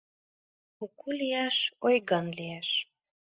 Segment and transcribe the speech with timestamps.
[0.77, 2.69] Куку лияш, ойган лияш